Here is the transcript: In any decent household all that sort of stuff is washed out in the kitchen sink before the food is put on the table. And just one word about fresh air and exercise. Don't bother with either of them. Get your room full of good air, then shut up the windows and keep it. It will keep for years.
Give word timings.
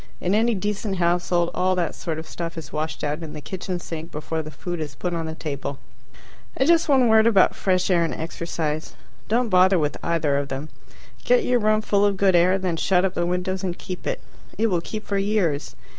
In 0.19 0.33
any 0.33 0.55
decent 0.55 0.95
household 0.95 1.51
all 1.53 1.75
that 1.75 1.93
sort 1.93 2.17
of 2.17 2.27
stuff 2.27 2.57
is 2.57 2.73
washed 2.73 3.03
out 3.03 3.21
in 3.21 3.33
the 3.33 3.39
kitchen 3.39 3.79
sink 3.79 4.11
before 4.11 4.41
the 4.41 4.49
food 4.49 4.79
is 4.79 4.95
put 4.95 5.13
on 5.13 5.27
the 5.27 5.35
table. 5.35 5.77
And 6.57 6.67
just 6.67 6.89
one 6.89 7.07
word 7.07 7.27
about 7.27 7.53
fresh 7.53 7.87
air 7.91 8.03
and 8.03 8.11
exercise. 8.15 8.95
Don't 9.27 9.49
bother 9.49 9.77
with 9.77 9.97
either 10.01 10.37
of 10.37 10.47
them. 10.47 10.69
Get 11.23 11.43
your 11.43 11.59
room 11.59 11.81
full 11.83 12.03
of 12.03 12.17
good 12.17 12.35
air, 12.35 12.57
then 12.57 12.77
shut 12.77 13.05
up 13.05 13.13
the 13.13 13.27
windows 13.27 13.63
and 13.63 13.77
keep 13.77 14.07
it. 14.07 14.23
It 14.57 14.71
will 14.71 14.81
keep 14.81 15.05
for 15.05 15.19
years. 15.19 15.75